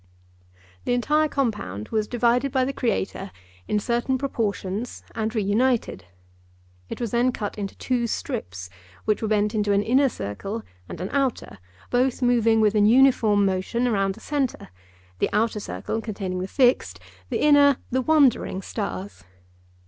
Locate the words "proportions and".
4.17-5.35